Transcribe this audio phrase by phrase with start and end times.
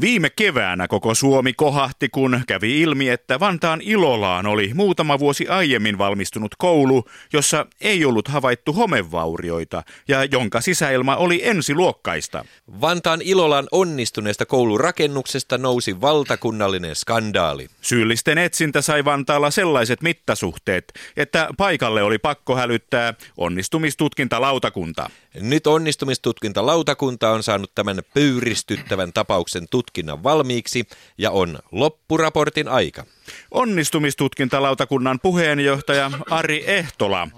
[0.00, 5.98] Viime keväänä koko Suomi kohahti, kun kävi ilmi, että Vantaan Ilolaan oli muutama vuosi aiemmin
[5.98, 12.44] valmistunut koulu, jossa ei ollut havaittu homevaurioita ja jonka sisäilma oli ensiluokkaista.
[12.80, 17.68] Vantaan Ilolan onnistuneesta koulurakennuksesta nousi valtakunnallinen skandaali.
[17.80, 25.10] Syyllisten etsintä sai Vantaalla sellaiset mittasuhteet, että paikalle oli pakko hälyttää onnistumistutkintalautakunta.
[25.34, 30.86] Nyt onnistumistutkinta-lautakunta on saanut tämän pöyristyttävän tapauksen tutkinnan valmiiksi
[31.18, 33.04] ja on loppuraportin aika.
[33.50, 37.28] Onnistumistutkintalautakunnan puheenjohtaja Ari Ehtola.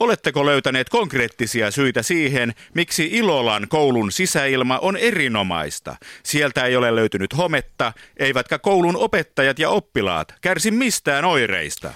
[0.00, 5.96] Oletteko löytäneet konkreettisia syitä siihen, miksi Ilolan koulun sisäilma on erinomaista?
[6.22, 11.92] Sieltä ei ole löytynyt hometta, eivätkä koulun opettajat ja oppilaat kärsi mistään oireista.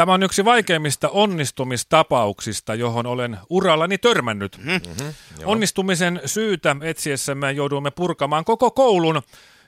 [0.00, 4.58] Tämä on yksi vaikeimmista onnistumistapauksista, johon olen urallani törmännyt.
[4.64, 5.14] Mm-hmm,
[5.44, 9.22] Onnistumisen syytä etsiessämme joudumme purkamaan koko koulun,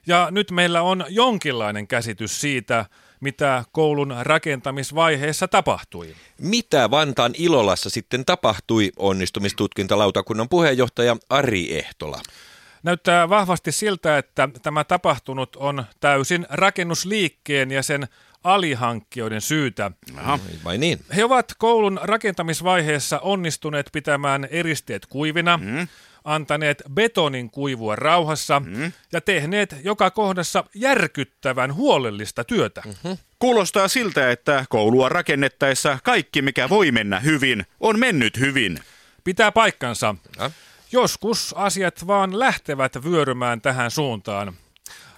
[0.07, 2.87] ja nyt meillä on jonkinlainen käsitys siitä,
[3.21, 6.15] mitä koulun rakentamisvaiheessa tapahtui.
[6.39, 12.21] Mitä Vantaan Ilolassa sitten tapahtui, onnistumistutkintalautakunnan puheenjohtaja Ari Ehtola?
[12.83, 18.09] Näyttää vahvasti siltä, että tämä tapahtunut on täysin rakennusliikkeen ja sen
[18.45, 19.91] alihankkijoiden syytä.
[20.17, 21.01] Aha, vai niin?
[21.17, 25.89] He ovat koulun rakentamisvaiheessa onnistuneet pitämään eristeet kuivina, mm.
[26.25, 28.93] antaneet betonin kuivua rauhassa mm.
[29.13, 32.83] ja tehneet joka kohdassa järkyttävän huolellista työtä.
[32.85, 33.19] Mm-hmm.
[33.39, 38.79] Kuulostaa siltä, että koulua rakennettaessa kaikki, mikä voi mennä hyvin, on mennyt hyvin.
[39.25, 40.15] Pitää paikkansa.
[40.39, 40.51] Ja?
[40.93, 44.55] Joskus asiat vaan lähtevät vyörymään tähän suuntaan.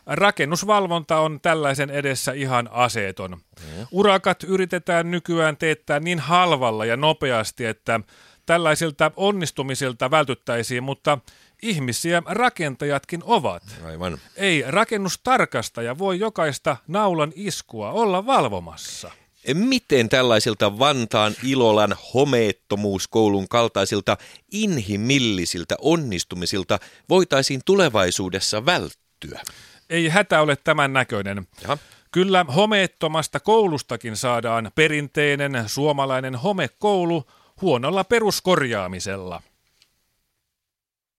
[0.06, 3.30] Rakennusvalvonta on tällaisen edessä ihan aseeton.
[3.30, 3.86] Mm.
[3.90, 8.00] Urakat yritetään nykyään teettää niin halvalla ja nopeasti, että
[8.46, 11.18] tällaisilta onnistumisilta vältyttäisiin, mutta
[11.62, 13.62] ihmisiä rakentajatkin ovat.
[13.84, 14.18] Aivan.
[14.36, 19.10] Ei rakennustarkastaja voi jokaista naulan iskua olla valvomassa.
[19.54, 24.16] Miten tällaisilta Vantaan Ilolan homeettomuuskoulun kaltaisilta
[24.52, 26.78] inhimillisiltä onnistumisilta
[27.08, 29.42] voitaisiin tulevaisuudessa välttyä?
[29.90, 31.46] Ei hätä ole tämän näköinen.
[31.62, 31.78] Jaha.
[32.10, 37.24] Kyllä homeettomasta koulustakin saadaan perinteinen suomalainen homekoulu
[37.60, 39.42] huonolla peruskorjaamisella.